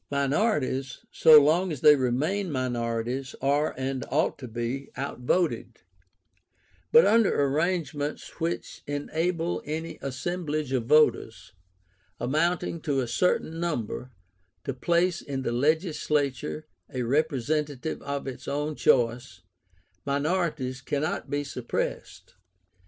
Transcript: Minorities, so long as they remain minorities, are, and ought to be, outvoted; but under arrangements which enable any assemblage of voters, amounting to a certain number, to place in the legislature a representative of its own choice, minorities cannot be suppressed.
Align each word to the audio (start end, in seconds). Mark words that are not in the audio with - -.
Minorities, 0.09 1.05
so 1.11 1.39
long 1.39 1.71
as 1.71 1.81
they 1.81 1.95
remain 1.95 2.51
minorities, 2.51 3.35
are, 3.39 3.75
and 3.77 4.03
ought 4.09 4.39
to 4.39 4.47
be, 4.47 4.89
outvoted; 4.97 5.81
but 6.91 7.05
under 7.05 7.39
arrangements 7.39 8.39
which 8.39 8.81
enable 8.87 9.61
any 9.63 9.99
assemblage 10.01 10.71
of 10.71 10.87
voters, 10.87 11.53
amounting 12.19 12.81
to 12.81 12.99
a 12.99 13.07
certain 13.07 13.59
number, 13.59 14.09
to 14.63 14.73
place 14.73 15.21
in 15.21 15.43
the 15.43 15.51
legislature 15.51 16.65
a 16.91 17.03
representative 17.03 18.01
of 18.01 18.25
its 18.25 18.47
own 18.47 18.73
choice, 18.75 19.43
minorities 20.03 20.81
cannot 20.81 21.29
be 21.29 21.43
suppressed. 21.43 22.33